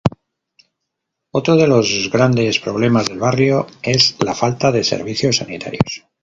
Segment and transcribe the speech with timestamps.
[1.29, 6.07] Otro de los grandes problemas del barrio es la falta de servicios sanitarios.